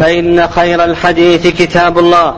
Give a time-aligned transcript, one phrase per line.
[0.00, 2.34] فإن خير الحديث كتاب الله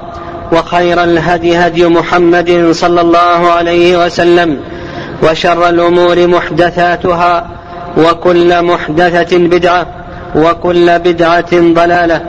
[0.52, 4.60] وخير الهدي هدي محمد صلى الله عليه وسلم
[5.22, 7.46] وشر الأمور محدثاتها
[7.96, 9.86] وكل محدثة بدعة
[10.36, 12.22] وكل بدعة ضلالة.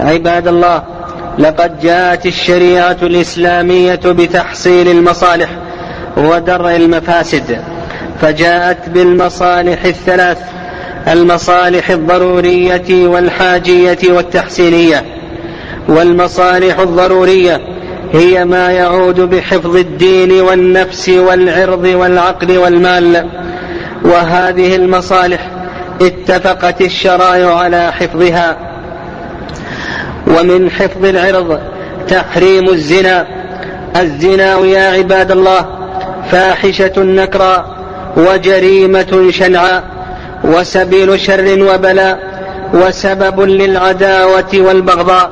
[0.00, 0.82] عباد الله
[1.38, 5.48] لقد جاءت الشريعة الإسلامية بتحصيل المصالح
[6.16, 7.60] ودرء المفاسد
[8.20, 10.38] فجاءت بالمصالح الثلاث
[11.08, 15.04] المصالح الضرورية والحاجية والتحسينية.
[15.88, 17.60] والمصالح الضرورية
[18.12, 23.26] هي ما يعود بحفظ الدين والنفس والعرض والعقل والمال.
[24.04, 25.50] وهذه المصالح
[26.02, 28.56] اتفقت الشرائع على حفظها.
[30.26, 31.60] ومن حفظ العرض
[32.08, 33.26] تحريم الزنا.
[33.96, 35.66] الزنا يا عباد الله
[36.30, 37.76] فاحشة نكرا
[38.16, 39.95] وجريمة شنعاء.
[40.46, 42.36] وسبيل شر وبلاء
[42.74, 45.30] وسبب للعداوة والبغضاء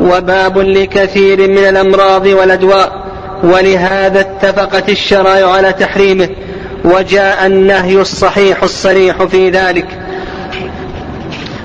[0.00, 3.04] وباب لكثير من الأمراض والأدواء.
[3.44, 6.28] ولهذا اتفقت الشرائع على تحريمه
[6.84, 9.86] وجاء النهي الصحيح الصريح في ذلك.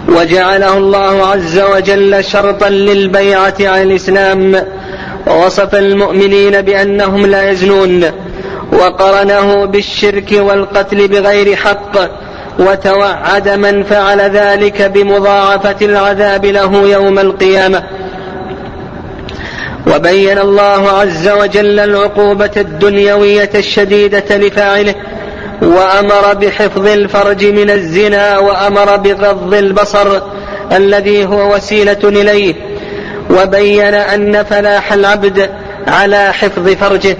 [0.09, 4.63] وجعله الله عز وجل شرطا للبيعة على الإسلام
[5.27, 8.11] ووصف المؤمنين بأنهم لا يزنون
[8.73, 11.97] وقرنه بالشرك والقتل بغير حق
[12.59, 17.83] وتوعد من فعل ذلك بمضاعفة العذاب له يوم القيامة.
[19.95, 24.95] وبين الله عز وجل العقوبة الدنيوية الشديدة لفاعله
[25.61, 30.21] وأمر بحفظ الفرج من الزنا وأمر بغض البصر
[30.71, 32.55] الذي هو وسيلة إليه
[33.29, 35.49] وبين أن فلاح العبد
[35.87, 37.17] على حفظ فرجه.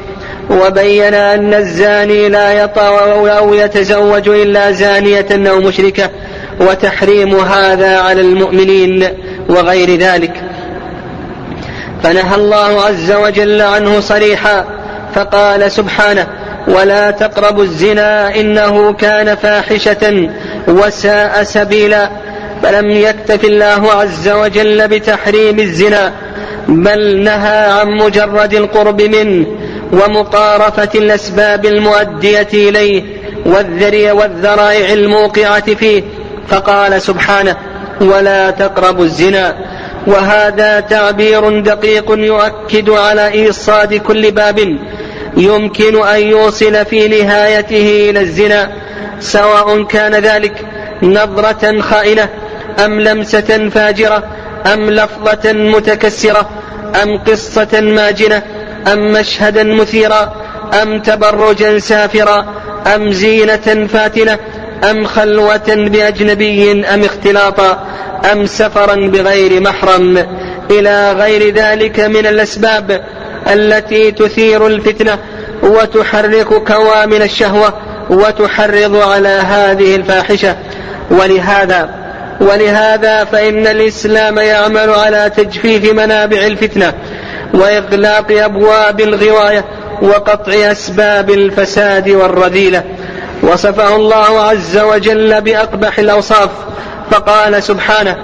[0.49, 2.99] وبين أن الزاني لا يطأ
[3.37, 6.09] أو يتزوج إلا زانية أو مشركة
[6.59, 9.07] وتحريم هذا على المؤمنين
[9.49, 10.33] وغير ذلك.
[12.03, 14.65] فنهى الله عز وجل عنه صريحا
[15.15, 16.27] فقال سبحانه
[16.67, 20.29] ولا تقربوا الزنا إنه كان فاحشة
[20.67, 22.09] وساء سبيلا.
[22.63, 26.13] فلم يكتف الله عز وجل بتحريم الزنا
[26.67, 29.45] بل نهى عن مجرد القرب منه
[29.93, 33.03] ومقارفة الأسباب المؤدية إليه
[33.45, 36.03] والذري والذرائع الموقعة فيه.
[36.47, 37.55] فقال سبحانه
[38.01, 39.55] ولا تقربوا الزنا.
[40.07, 44.77] وهذا تعبير دقيق يؤكد على إيصاد كل باب
[45.37, 48.71] يمكن أن يوصل في نهايته إلى الزنا
[49.19, 50.65] سواء كان ذلك
[51.03, 52.29] نظرة خائنة
[52.85, 54.23] أم لمسة فاجرة
[54.73, 56.49] أم لفظة متكسرة
[57.03, 58.43] أم قصة ماجنة.
[58.87, 60.33] أم مشهدا مثيرا
[60.81, 62.45] أم تبرجا سافرا
[62.95, 64.39] أم زينة فاتنة
[64.89, 67.87] أم خلوة بأجنبي أم اختلاطا
[68.31, 70.25] أم سفرا بغير محرم.
[70.71, 73.01] إلى غير ذلك من الأسباب
[73.47, 75.17] التي تثير الفتنة
[75.63, 77.73] وتحرك كوامن الشهوة
[78.09, 80.55] وتحرض على هذه الفاحشة.
[81.11, 81.89] ولهذا
[82.41, 86.93] ولهذا فإن الإسلام يعمل على تجفيف منابع الفتنة.
[87.53, 89.65] وإغلاق أبواب الغواية
[90.01, 92.83] وقطع أسباب الفساد والرذيلة.
[93.43, 96.49] وصفه الله عز وجل بأقبح الأوصاف.
[97.11, 98.15] فقال سبحانه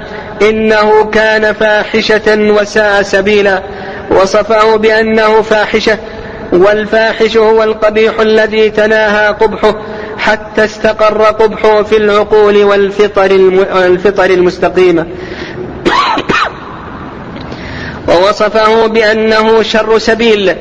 [0.42, 3.64] إنه كان فاحشة وساء سبيلا.
[4.12, 5.98] وصفه بأنه فاحشة
[6.54, 9.76] والفاحش هو القبيح الذي تناهى قبحه
[10.18, 13.32] حتى استقر قبحه في العقول والفطر
[13.86, 15.06] الفطر المستقيمة
[18.16, 20.56] ووصفه بأنه شر سبيل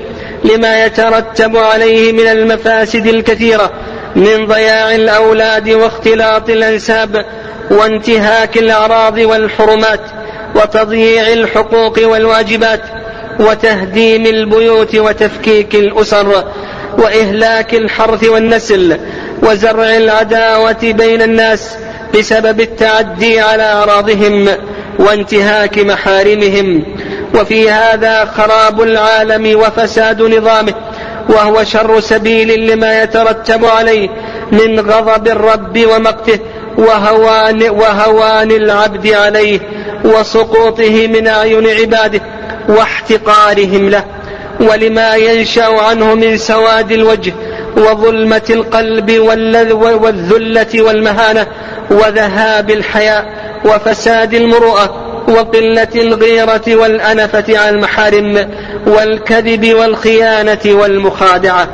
[0.45, 3.73] لما يترتب عليه من المفاسد الكثيرة
[4.17, 7.25] من ضياع الأولاد واختلاط الأنساب
[7.71, 10.01] وانتهاك الأعراض والحرمات
[10.55, 12.81] وتضييع الحقوق والواجبات
[13.41, 16.45] وتهديم البيوت وتفكيك الأسر
[16.99, 18.99] وإهلاك الحرث والنسل
[19.43, 21.77] وزرع العداوة بين الناس
[22.15, 24.49] بسبب التعدي على أعراضهم
[24.99, 26.85] وانتهاك محارمهم.
[27.35, 30.75] وفي هذا خراب العالم وفساد نظامه
[31.29, 34.09] وهو شر سبيل لما يترتب عليه
[34.53, 36.39] من غضب الرب ومقته
[36.79, 39.61] وهوان, وهوان العبد عليه
[40.05, 42.21] وسقوطه من أعين عباده
[42.69, 44.05] واحتقارهم له
[44.61, 47.33] ولما ينشأ عنه من سواد الوجه
[47.77, 49.19] وظلمة القلب
[50.03, 51.47] والذلة والمهانة
[51.91, 53.25] وذهاب الحياء
[53.65, 58.51] وفساد المروءة وقلة الغيرة والأنفة على المحارم
[58.87, 61.69] والكذب والخيانة والمخادعة.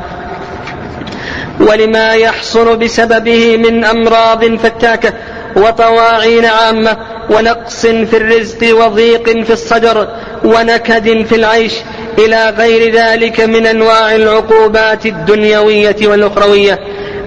[1.60, 5.12] ولما يحصل بسببه من أمراض فتاكة
[5.56, 6.96] وطواعين عامة
[7.30, 10.08] ونقص في الرزق وضيق في الصدر
[10.44, 11.72] ونكد في العيش
[12.18, 16.78] إلى غير ذلك من أنواع العقوبات الدنيوية والأخروية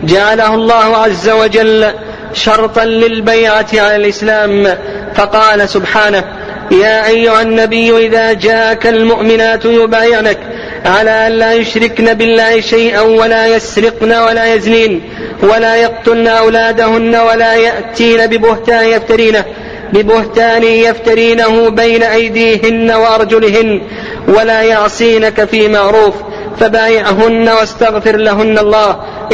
[0.04, 1.92] جعله الله عز وجل
[2.34, 4.78] شرطا للبيعة على الإسلام
[5.16, 6.24] فقال سبحانه
[6.72, 10.38] يا أيها النبي إذا جاءك المؤمنات يبايعنك
[10.86, 15.02] على أن لا يشركن بالله شيئا ولا يسرقن ولا يزنين
[15.42, 19.46] ولا يقتلن أولادهن ولا يأتين ببهتان يفترينه
[19.94, 23.82] ببهتان يفترينه بين أيديهن وأرجلهن
[24.28, 26.14] ولا يعصينك في معروف
[26.60, 28.90] فبايعهن واستغفر لهن الله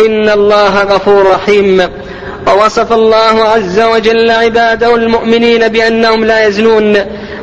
[0.06, 1.90] إن الله غفور رحيم.
[2.50, 6.98] ووصف الله عز وجل عباده المؤمنين بأنهم لا يزنون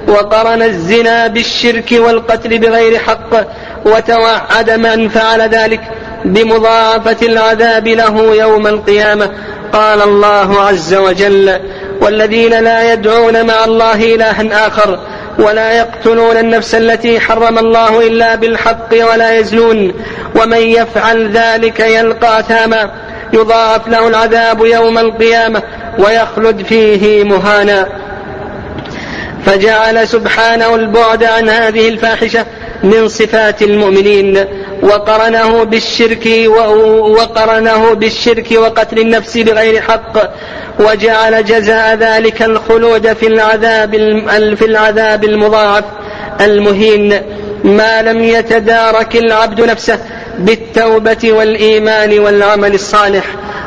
[0.08, 3.46] وقرن الزنا بالشرك والقتل بغير حق
[3.84, 5.80] وتوعد من فعل ذلك
[6.24, 9.30] بمضاعفة العذاب له يوم القيامة.
[9.72, 11.60] قال الله عز وجل
[12.00, 14.98] والذين لا يدعون مع الله إلها آخر
[15.38, 19.92] ولا يقتلون النفس التي حرم الله إلا بالحق ولا يزنون
[20.40, 23.05] ومن يفعل ذلك يلقى أثاما.
[23.32, 25.62] يضاعف له العذاب يوم القيامة
[25.98, 27.88] ويخلد فيه مهانا.
[29.46, 32.46] فجعل سبحانه البعد عن هذه الفاحشة
[32.82, 34.44] من صفات المؤمنين
[34.82, 36.28] وقرنه بالشرك
[36.98, 40.30] وقرنه بالشرك وقتل النفس بغير حق
[40.80, 43.90] وجعل جزاء ذلك الخلود في العذاب
[44.56, 45.84] في العذاب المضاعف
[46.40, 47.22] المهين.
[47.64, 49.98] ما لم يتدارك العبد نفسه
[50.38, 53.24] بالتوبة والإيمان والعمل الصالح.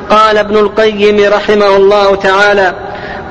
[0.10, 2.74] قال ابن القيم رحمه الله تعالى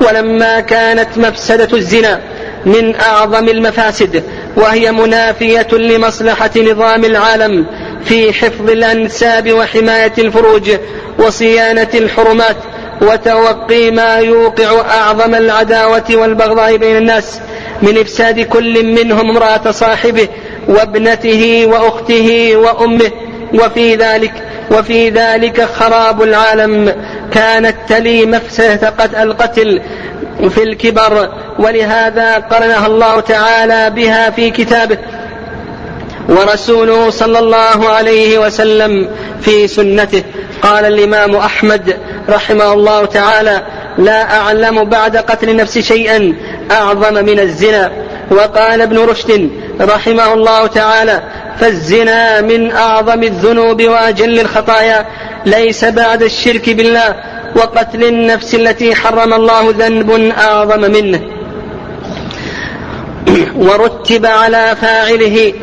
[0.07, 2.19] ولما كانت مفسدة الزنا
[2.65, 4.23] من أعظم المفاسد
[4.55, 7.65] وهي منافية لمصلحة نظام العالم
[8.05, 10.71] في حفظ الأنساب وحماية الفروج
[11.19, 12.57] وصيانة الحرمات
[13.01, 17.39] وتوقي ما يوقع أعظم العداوة والبغضاء بين الناس
[17.81, 20.27] من إفساد كل منهم امرأة صاحبه
[20.67, 23.11] وابنته وأخته وأمه
[23.53, 24.33] وفي ذلك
[24.71, 26.95] وفي ذلك خراب العالم.
[27.33, 29.81] كانت تلي مفسدة القتل
[30.49, 31.29] في الكبر.
[31.59, 34.97] ولهذا قرنها الله تعالى بها في كتابه.
[36.29, 39.09] ورسوله صلى الله عليه وسلم
[39.41, 40.23] في سنته.
[40.61, 41.97] قال الإمام أحمد
[42.29, 43.61] رحمه الله تعالى
[43.97, 46.33] لا أعلم بعد قتل النفس شيئا
[46.71, 47.91] أعظم من الزنا.
[48.31, 49.49] وقال ابن رشد
[49.81, 51.23] رحمه الله تعالى
[51.59, 55.05] فالزنا من أعظم الذنوب وأجل الخطايا
[55.45, 57.15] ليس بعد الشرك بالله
[57.55, 61.21] وقتل النفس التي حرم الله ذنب أعظم منه.
[63.55, 65.53] ورتب على فاعله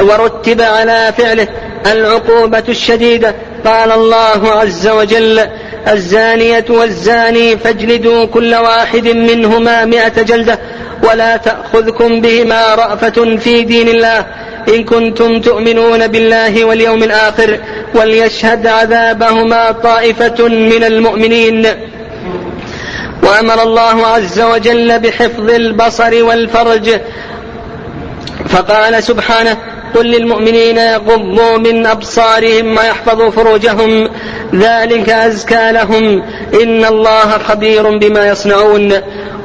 [0.00, 1.48] ورتب على فعله
[1.86, 3.34] العقوبة الشديدة.
[3.64, 5.46] قال الله عز وجل
[5.88, 10.58] الزانية والزاني فاجلدوا كل واحد منهما مئة جلدة
[11.02, 14.26] ولا تأخذكم بهما رأفة في دين الله
[14.68, 17.58] إن كنتم تؤمنون بالله واليوم الآخر
[17.94, 21.66] وليشهد عذابهما طائفة من المؤمنين.
[23.22, 27.00] وأمر الله عز وجل بحفظ البصر والفرج.
[28.48, 29.56] فقال سبحانه
[29.96, 34.08] قل للمؤمنين يغضوا من أبصارهم ويحفظوا فروجهم.
[34.54, 36.22] ذلك أزكى لهم.
[36.62, 38.92] إن الله خبير بما يصنعون.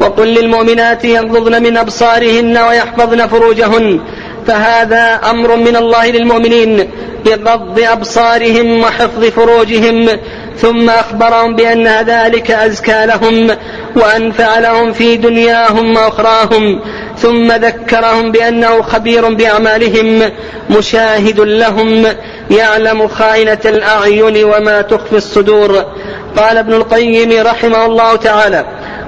[0.01, 3.99] وقل للمؤمنات يغضضن من أبصارهن ويحفظن فروجهن.
[4.47, 6.89] فهذا أمر من الله للمؤمنين
[7.25, 10.09] بغض أبصارهم وحفظ فروجهم
[10.57, 13.57] ثم أخبرهم بأن ذلك أزكى لهم
[13.95, 16.81] وأنفع لهم في دنياهم وأخراهم
[17.17, 20.31] ثم ذكرهم بأنه خبير بأعمالهم
[20.69, 22.05] مشاهد لهم
[22.51, 25.85] يعلم خائنة الأعين وما تخفي الصدور.
[26.37, 28.65] قال ابن القيم رحمه الله تعالى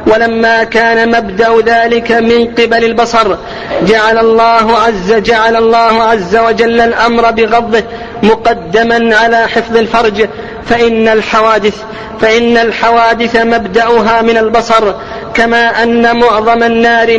[0.07, 3.35] ولما كان مبدأ ذلك من قبل البصر
[3.81, 7.83] جعل الله عز جعل الله عز وجل الأمر بغضه
[8.23, 10.27] مقدما على حفظ الفرج.
[10.69, 11.75] فإن الحوادث
[12.21, 14.93] فإن الحوادث مبدأها من البصر
[15.33, 17.17] كما أن معظم النار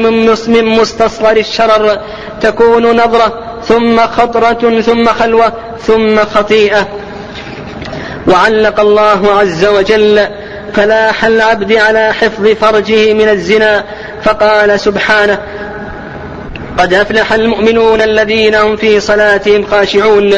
[0.48, 1.98] من مستصغر الشرر.
[2.40, 5.52] تكون نظرة ثم خطرة ثم خلوة
[5.86, 6.88] ثم خطيئة.
[8.28, 10.26] وعلق الله عز وجل
[10.74, 13.84] فلاح العبد على حفظ فرجه من الزنا
[14.22, 15.38] فقال سبحانه
[16.78, 20.34] قد أفلح المؤمنون الذين هم في صلاتهم خاشعون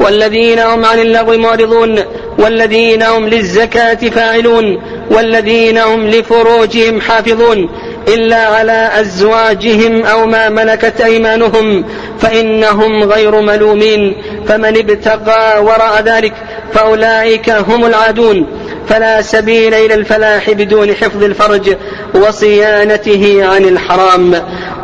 [0.00, 2.00] والذين هم عن اللغو معرضون
[2.38, 7.70] والذين هم للزكاة فاعلون والذين هم لفروجهم حافظون
[8.08, 11.84] إلا على أزواجهم أو ما ملكت أيمانهم
[12.20, 14.16] فإنهم غير ملومين
[14.48, 16.32] فمن ابتغى وراء ذلك
[16.72, 18.46] فأولئك هم العادون.
[18.88, 21.76] فلا سبيل إلى الفلاح بدون حفظ الفرج
[22.14, 24.34] وصيانته عن الحرام.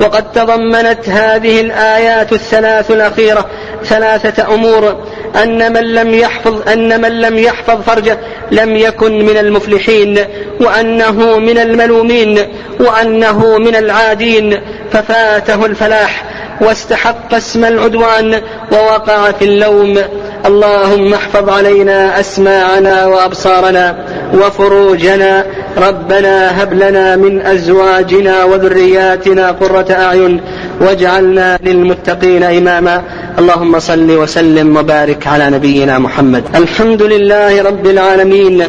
[0.00, 3.46] وقد تضمنت هذه الآيات الثلاث الأخيرة
[3.84, 4.96] ثلاثة أمور.
[5.42, 8.18] أن من لم يحفظ أن من لم يحفظ فرجه
[8.50, 10.18] لم يكن من المفلحين.
[10.60, 12.38] وأنه من الملومين
[12.80, 14.60] وأنه من العادين.
[14.92, 16.24] ففاته الفلاح
[16.60, 18.42] واستحق اسم العدوان
[18.72, 20.02] ووقع في اللوم.
[20.46, 25.44] اللهم احفظ علينا أسماعنا وأبصارنا وفروجنا.
[25.88, 30.40] ربنا هب لنا من أزواجنا وذرياتنا قرة أعين
[30.80, 33.02] واجعلنا للمتقين إماما.
[33.38, 36.44] اللهم صل وسلم وبارك على نبينا محمد.
[36.56, 38.62] الحمد لله رب العالمين.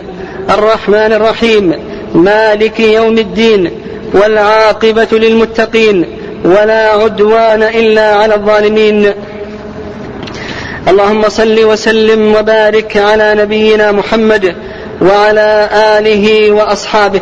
[0.49, 1.73] الرحمن الرحيم.
[2.15, 3.71] مالك يوم الدين.
[4.13, 6.05] والعاقبة للمتقين.
[6.45, 9.13] ولا عدوان إلا على الظالمين.
[10.87, 14.55] اللهم صل وسلم وبارك على نبينا محمد
[15.01, 17.21] وعلى آله وأصحابه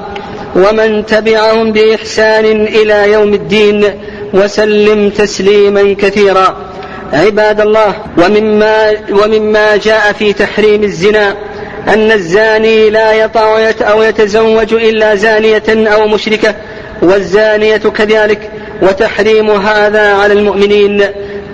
[0.56, 3.94] ومن تبعهم بإحسان إلى يوم الدين
[4.34, 6.58] وسلم تسليما كثيرا.
[7.14, 11.36] عباد الله ومما ومما جاء في تحريم الزنا
[11.88, 16.56] أن الزاني لا يطع أو يتزوج إلا زانية أو مشركة
[17.02, 18.52] والزانية كذلك
[18.82, 21.06] وتحريم هذا على المؤمنين.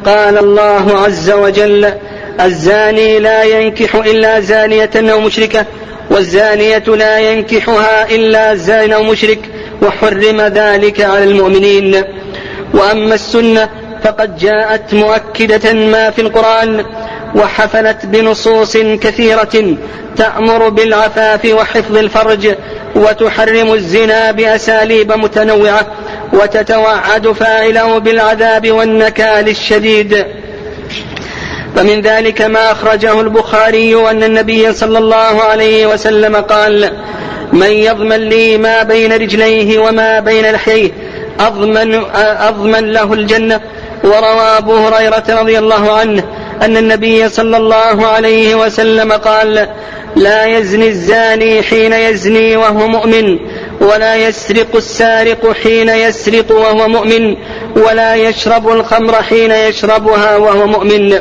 [0.06, 1.94] قال الله عز وجل
[2.42, 5.66] الزاني لا ينكح إلا زانية أو مشركة
[6.12, 9.40] والزانية لا ينكحها إلا زان أو مشرك
[9.82, 12.04] وحرم ذلك على المؤمنين.
[12.74, 13.70] وأما السنة
[14.04, 16.86] فقد جاءت مؤكدة ما في القرآن
[17.36, 19.76] وحفلت بنصوص كثيرة
[20.18, 22.56] تأمر بالعفاف وحفظ الفرج
[22.96, 25.88] وتحرم الزنا بأساليب متنوعة.
[26.34, 30.26] وتتوعد فاعله بالعذاب والنكال الشديد.
[31.76, 36.92] فمن ذلك ما أخرجه البخاري أن النبي صلى الله عليه وسلم قال
[37.54, 40.92] من يضمن لي ما بين رجليه وما بين لحييه
[41.40, 42.02] أضمن,
[42.40, 43.62] أضمن له الجنة.
[44.04, 46.24] وروى أبو هريرة رضي الله عنه
[46.62, 49.68] أن النبي صلى الله عليه وسلم قال
[50.16, 53.40] لا يزني الزاني حين يزني وهو مؤمن
[53.82, 57.36] ولا يسرق السارق حين يسرق وهو مؤمن
[57.76, 61.20] ولا يشرب الخمر حين يشربها وهو مؤمن.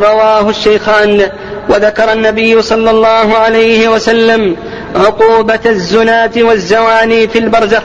[0.00, 1.30] رواه الشيخان
[1.68, 4.56] وذكر النبي صلى الله عليه وسلم
[4.96, 7.82] عقوبة الزناة والزواني في البرزخ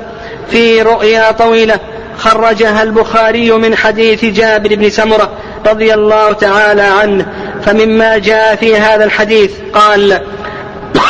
[0.51, 1.79] في رؤيا طويلة
[2.17, 5.31] خرجها البخاري من حديث جابر بن سمرة
[5.67, 7.25] رضي الله تعالى عنه
[7.65, 10.21] فمما جاء في هذا الحديث قال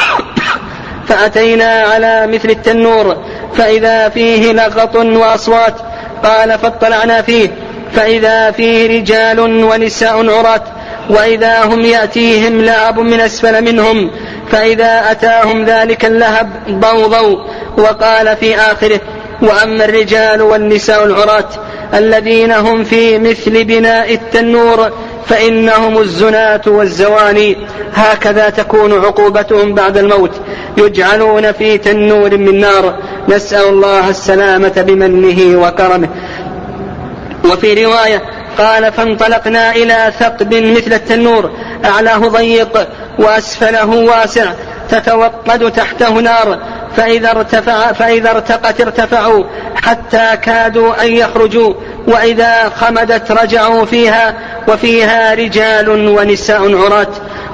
[1.08, 3.18] فأتينا على مثل التنور
[3.56, 5.76] فإذا فيه لغط وأصوات
[6.24, 7.50] قال فاطلعنا فيه
[7.94, 10.64] فإذا فيه رجال ونساء عراة
[11.10, 14.12] وإذا هم يأتيهم لعب من أسفل منهم
[14.52, 17.44] فإذا أتاهم ذلك اللهب ضوضوا
[17.78, 19.00] وقال في آخره
[19.42, 21.50] وأما الرجال والنساء العراة
[21.94, 24.92] الذين هم في مثل بناء التنور
[25.26, 27.58] فإنهم الزناة والزواني.
[27.94, 30.32] هكذا تكون عقوبتهم بعد الموت.
[30.78, 33.00] يجعلون في تنور من نار.
[33.30, 36.08] نسأل الله السلامة بمنه وكرمه.
[37.46, 38.22] وفي رواية
[38.58, 41.52] قال فانطلقنا إلى ثقب مثل التنور.
[41.86, 42.88] أعلاه ضيق
[43.20, 44.54] وأسفله واسع.
[44.90, 46.60] تتوقد تحته نار.
[46.98, 49.44] فإذا ارتفع فإذا ارتقت ارتفعوا
[49.76, 51.74] حتى كادوا أن يخرجوا
[52.08, 54.34] وإذا خمدت رجعوا فيها
[54.68, 57.08] وفيها رجال ونساء عراة.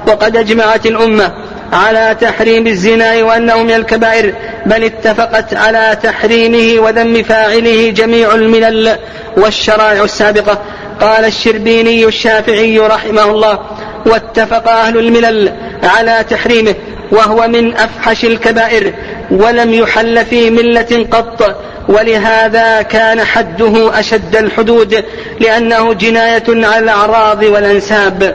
[0.06, 1.32] وقد أجمعت الأمة
[1.72, 4.34] على تحريم الزنا وأنه من الكبائر
[4.66, 8.96] بل اتفقت على تحريمه وذم فاعله جميع الملل
[9.36, 10.58] والشرائع السابقة.
[11.00, 13.58] قال الشربيني الشافعي رحمه الله
[14.06, 16.74] واتفق أهل الملل على تحريمه.
[17.10, 18.92] وهو من أفحش الكبائر
[19.30, 21.60] ولم يحل في ملة قط.
[21.88, 25.04] ولهذا كان حده أشد الحدود
[25.40, 28.34] لأنه جناية على الأعراض والأنساب.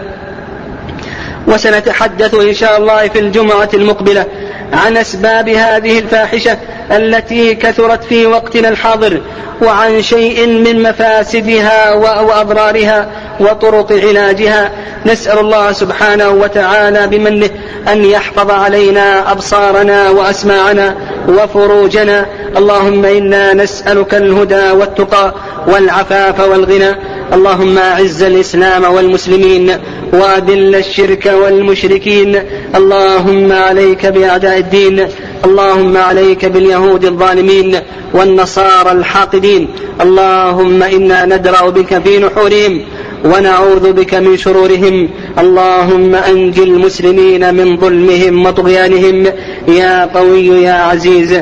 [1.48, 4.26] وسنتحدث إن شاء الله في الجمعة المقبلة.
[4.74, 6.58] عن أسباب هذه الفاحشة
[6.92, 9.22] التي كثرت في وقتنا الحاضر
[9.62, 13.10] وعن شيء من مفاسدها وأضرارها
[13.40, 14.72] وطرق علاجها.
[15.06, 17.50] نسأل الله سبحانه وتعالى بمنه
[17.92, 20.96] أن يحفظ علينا أبصارنا وأسماعنا
[21.28, 22.26] وفروجنا.
[22.58, 25.34] اللهم إنا نسألك الهدى والتقى
[25.68, 26.96] والعفاف والغنى.
[27.34, 29.72] اللهم أعز الإسلام والمسلمين
[30.14, 32.42] وأذل الشرك والمشركين.
[32.76, 35.08] اللهم عليك بأعداء الدين
[35.46, 37.80] اللهم عليك باليهود الظالمين
[38.14, 39.68] والنصارى الحاقدين.
[40.02, 42.82] اللهم إنا ندرأ بك في نحورهم
[43.26, 45.10] ونعوذ بك من شرورهم.
[45.40, 49.26] اللهم أنج المسلمين من ظلمهم وطغيانهم.
[49.68, 51.42] يا قوي يا عزيز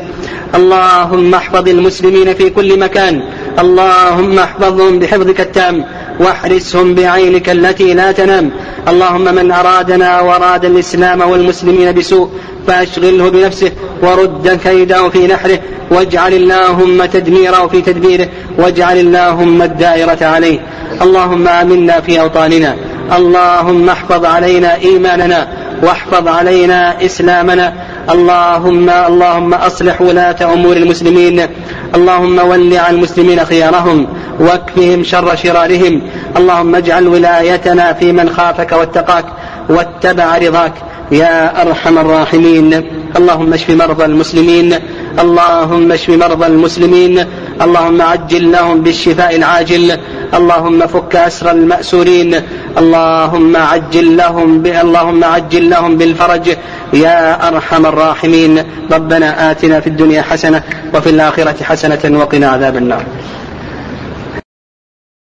[0.56, 3.22] اللهم احفظ المسلمين في كل مكان.
[3.60, 5.86] اللهم احفظهم بحفظك التام
[6.20, 8.52] واحرسهم بعينك التي لا تنام.
[8.88, 12.30] اللهم من أرادنا وأراد الإسلام والمسلمين بسوء
[12.68, 13.72] فأشغله بنفسه
[14.02, 15.60] ورد كيده في نحره
[15.92, 20.60] واجعل اللهم تدميره في تدبيره واجعل اللهم الدائرة عليه.
[21.02, 22.76] اللهم آمنا في أوطاننا.
[23.18, 25.48] اللهم احفظ علينا إيماننا.
[25.84, 27.74] واحفظ علينا إسلامنا.
[28.10, 31.48] اللهم اللهم أصلح ولاة أمور المسلمين.
[31.96, 34.08] اللهم ول على المسلمين خيارهم
[34.40, 36.02] واكفهم شر شرارهم.
[36.38, 39.26] اللهم اجعل ولايتنا في من خافك واتقاك
[39.70, 40.74] واتبع رضاك.
[41.12, 42.84] يا أرحم الراحمين.
[43.18, 44.74] اللهم اشف مرضى المسلمين.
[45.20, 47.26] اللهم اشف مرضى المسلمين.
[47.62, 49.98] اللهم عجل لهم بالشفاء العاجل
[50.34, 52.42] اللهم فك أسر المأسورين
[52.78, 54.68] اللهم عجل لهم ب...
[54.68, 56.58] اللهم عجل لهم بالفرج.
[56.94, 60.62] يا أرحم الراحمين ربنا آتنا في الدنيا حسنة
[60.94, 63.04] وفي الآخرة حسنة وقنا عذاب النار.